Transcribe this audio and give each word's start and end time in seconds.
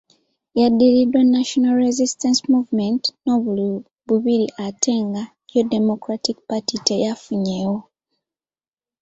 Yaddiridwa 0.59 1.21
National 1.35 1.75
Resistance 1.85 2.39
Movement 2.53 3.01
n’obululu 3.23 3.79
bubiri 4.07 4.47
ate 4.67 4.93
nga 5.07 5.23
yo 5.53 5.61
Democratic 5.75 6.37
Party 6.49 6.75
teyafunyeewo. 6.87 7.77